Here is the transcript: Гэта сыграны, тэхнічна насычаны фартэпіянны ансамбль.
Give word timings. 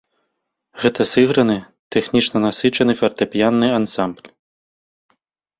Гэта 0.85 1.01
сыграны, 1.13 1.57
тэхнічна 1.95 2.37
насычаны 2.47 2.97
фартэпіянны 3.03 3.67
ансамбль. 3.79 4.27